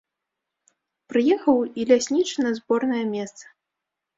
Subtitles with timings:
[1.13, 3.45] Прыехаў і ляснічы на зборнае месца.